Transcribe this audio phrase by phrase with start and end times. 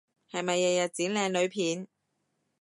[0.31, 1.87] 係咪日日剪靚女片？